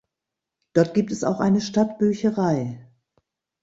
Dort 0.73 0.95
gibt 0.95 1.11
es 1.11 1.23
auch 1.23 1.39
eine 1.39 1.61
Stadtbücherei. 1.61 2.87